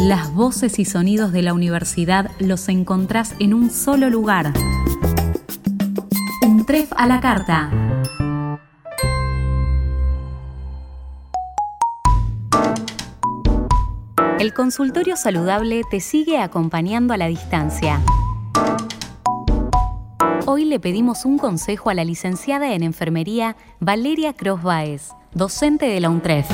[0.00, 4.52] Las voces y sonidos de la universidad los encontrás en un solo lugar.
[6.46, 7.68] Un tref a la carta.
[14.38, 18.00] El consultorio saludable te sigue acompañando a la distancia.
[20.46, 25.98] Hoy le pedimos un consejo a la licenciada en enfermería Valeria Cross Baez, docente de
[25.98, 26.48] la UNTREF.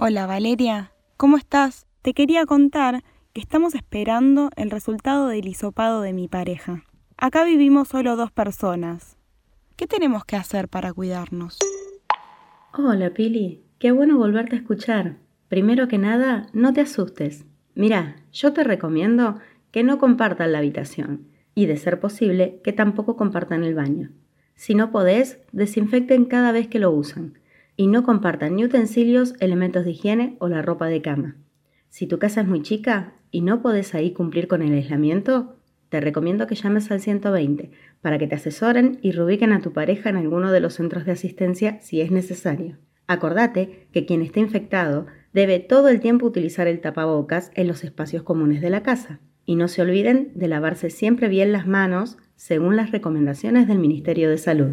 [0.00, 1.88] Hola Valeria, ¿cómo estás?
[2.02, 3.02] Te quería contar
[3.32, 6.84] que estamos esperando el resultado del hisopado de mi pareja.
[7.16, 9.16] Acá vivimos solo dos personas.
[9.74, 11.58] ¿Qué tenemos que hacer para cuidarnos?
[12.74, 15.16] Hola Pili, Qué bueno volverte a escuchar.
[15.48, 17.44] Primero que nada, no te asustes.
[17.74, 19.40] Mira, yo te recomiendo
[19.72, 21.26] que no compartan la habitación
[21.56, 24.10] y, de ser posible, que tampoco compartan el baño.
[24.54, 27.34] Si no podés, desinfecten cada vez que lo usan
[27.78, 31.36] y no compartan ni utensilios, elementos de higiene o la ropa de cama.
[31.88, 35.56] Si tu casa es muy chica y no podés ahí cumplir con el aislamiento,
[35.88, 37.70] te recomiendo que llames al 120
[38.02, 41.12] para que te asesoren y reubiquen a tu pareja en alguno de los centros de
[41.12, 42.78] asistencia si es necesario.
[43.06, 48.24] Acordate que quien esté infectado debe todo el tiempo utilizar el tapabocas en los espacios
[48.24, 49.20] comunes de la casa.
[49.46, 54.28] Y no se olviden de lavarse siempre bien las manos según las recomendaciones del Ministerio
[54.28, 54.72] de Salud.